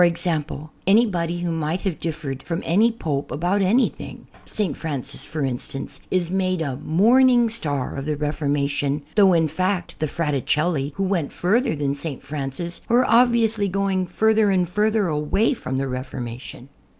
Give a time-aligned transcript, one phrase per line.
[0.03, 0.27] e.g.
[0.87, 4.75] :\nybody who may have differed from any Pope aljout anything (St.
[4.75, 10.07] Francis, for instance) is made a morning star of the Reformation; though in fact the
[10.07, 12.23] Fraticelli, who went further than St.
[12.23, 16.69] Francis, were ob viously going further and further away from the Refor mation.